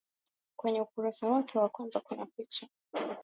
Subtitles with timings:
[0.55, 2.67] kwenye ukurasa wake wa kwanza kuna picha